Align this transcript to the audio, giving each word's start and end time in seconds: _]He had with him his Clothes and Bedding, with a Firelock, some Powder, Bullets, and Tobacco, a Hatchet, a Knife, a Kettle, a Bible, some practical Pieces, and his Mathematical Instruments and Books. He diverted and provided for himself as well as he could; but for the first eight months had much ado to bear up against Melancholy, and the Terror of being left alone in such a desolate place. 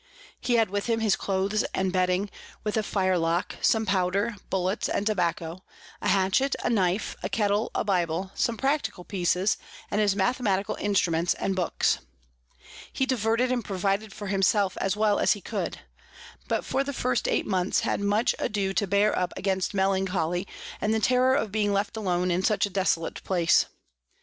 _]He 0.41 0.55
had 0.55 0.71
with 0.71 0.87
him 0.87 0.99
his 0.99 1.15
Clothes 1.15 1.61
and 1.75 1.93
Bedding, 1.93 2.31
with 2.63 2.75
a 2.75 2.81
Firelock, 2.81 3.57
some 3.61 3.85
Powder, 3.85 4.35
Bullets, 4.49 4.89
and 4.89 5.05
Tobacco, 5.05 5.63
a 6.01 6.07
Hatchet, 6.07 6.55
a 6.63 6.71
Knife, 6.71 7.15
a 7.21 7.29
Kettle, 7.29 7.69
a 7.75 7.83
Bible, 7.83 8.31
some 8.33 8.57
practical 8.57 9.03
Pieces, 9.03 9.57
and 9.91 10.01
his 10.01 10.15
Mathematical 10.15 10.73
Instruments 10.81 11.35
and 11.35 11.55
Books. 11.55 11.99
He 12.91 13.05
diverted 13.05 13.51
and 13.51 13.63
provided 13.63 14.11
for 14.11 14.25
himself 14.25 14.75
as 14.81 14.97
well 14.97 15.19
as 15.19 15.33
he 15.33 15.39
could; 15.41 15.81
but 16.47 16.65
for 16.65 16.83
the 16.83 16.93
first 16.93 17.27
eight 17.27 17.45
months 17.45 17.81
had 17.81 17.99
much 18.01 18.33
ado 18.39 18.73
to 18.73 18.87
bear 18.87 19.15
up 19.15 19.31
against 19.37 19.75
Melancholy, 19.75 20.47
and 20.81 20.95
the 20.95 20.99
Terror 20.99 21.35
of 21.35 21.51
being 21.51 21.71
left 21.73 21.95
alone 21.95 22.31
in 22.31 22.41
such 22.41 22.65
a 22.65 22.71
desolate 22.71 23.23
place. 23.23 23.67